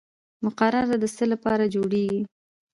مقرره 0.43 0.95
د 1.01 1.05
څه 1.15 1.25
لپاره 1.33 1.71
جوړیږي؟ 1.75 2.21